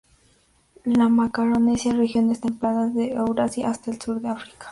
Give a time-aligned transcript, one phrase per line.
[0.83, 4.57] De Macaronesia, regiones templadas de Eurasia hasta el sur de África.